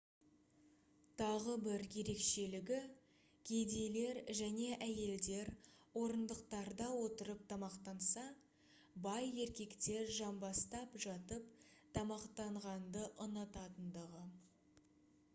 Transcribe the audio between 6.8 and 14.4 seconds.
отырып тамақтанса бай еркектер жамбастап жатып тамақтанғанды ұнататындығы